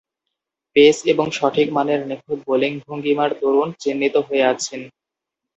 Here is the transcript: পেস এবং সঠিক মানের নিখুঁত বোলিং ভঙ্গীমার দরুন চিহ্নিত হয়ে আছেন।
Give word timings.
পেস 0.75 0.97
এবং 1.05 1.25
সঠিক 1.31 1.67
মানের 1.73 2.01
নিখুঁত 2.09 2.39
বোলিং 2.47 2.71
ভঙ্গীমার 2.85 3.31
দরুন 3.41 3.69
চিহ্নিত 3.81 4.15
হয়ে 4.27 4.43
আছেন। 4.53 4.81